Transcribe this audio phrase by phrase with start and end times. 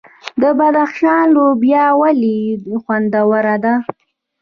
[0.41, 2.37] د بدخشان لوبیا ولې
[2.83, 3.73] خوندوره ده؟